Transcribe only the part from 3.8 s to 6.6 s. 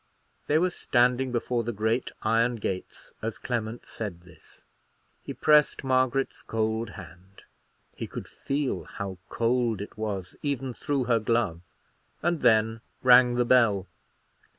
said this. He pressed Margaret's